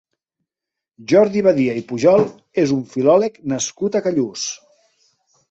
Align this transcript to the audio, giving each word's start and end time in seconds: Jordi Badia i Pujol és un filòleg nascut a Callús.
Jordi 1.11 1.43
Badia 1.47 1.75
i 1.81 1.83
Pujol 1.91 2.25
és 2.63 2.73
un 2.77 2.81
filòleg 2.95 3.39
nascut 3.53 4.01
a 4.01 4.03
Callús. 4.09 4.49